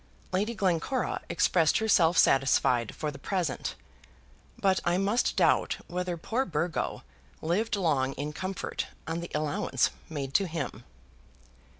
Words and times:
Lady 0.31 0.55
Glencora 0.55 1.21
expressed 1.29 1.77
herself 1.77 2.17
satisfied 2.17 2.95
for 2.95 3.11
the 3.11 3.19
present; 3.19 3.75
but 4.57 4.79
I 4.83 4.97
must 4.97 5.35
doubt 5.35 5.77
whether 5.85 6.17
poor 6.17 6.43
Burgo 6.43 7.03
lived 7.39 7.75
long 7.75 8.13
in 8.13 8.33
comfort 8.33 8.87
on 9.05 9.19
the 9.19 9.29
allowance 9.35 9.91
made 10.09 10.33
to 10.33 10.47
him. 10.47 10.83